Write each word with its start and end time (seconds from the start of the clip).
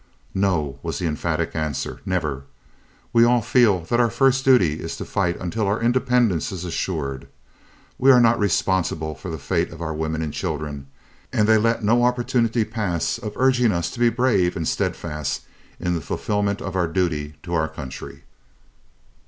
"No," 0.33 0.79
was 0.81 0.97
the 0.97 1.05
emphatic 1.05 1.55
answer 1.55 2.01
"never. 2.07 2.45
We 3.13 3.23
all 3.23 3.43
feel 3.43 3.81
that 3.81 3.99
our 3.99 4.09
first 4.09 4.43
duty 4.43 4.79
is 4.81 4.97
to 4.97 5.05
fight 5.05 5.39
until 5.39 5.67
our 5.67 5.79
independence 5.79 6.51
is 6.51 6.65
assured. 6.65 7.27
We 7.99 8.09
are 8.09 8.19
not 8.19 8.39
responsible 8.39 9.13
for 9.13 9.29
the 9.29 9.37
fate 9.37 9.69
of 9.71 9.79
our 9.79 9.93
women 9.93 10.23
and 10.23 10.33
children, 10.33 10.87
and 11.31 11.47
they 11.47 11.59
let 11.59 11.83
no 11.83 12.03
opportunity 12.03 12.65
pass 12.65 13.19
of 13.19 13.33
urging 13.37 13.71
us 13.71 13.91
to 13.91 13.99
be 13.99 14.09
brave 14.09 14.55
and 14.55 14.67
steadfast 14.67 15.41
in 15.79 15.93
the 15.93 16.01
fulfilment 16.01 16.63
of 16.63 16.75
our 16.75 16.87
duty 16.87 17.35
to 17.43 17.53
our 17.53 17.67
country. 17.67 18.23